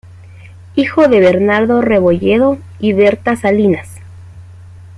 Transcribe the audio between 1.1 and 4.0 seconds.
Bernardo Rebolledo y Berta Salinas.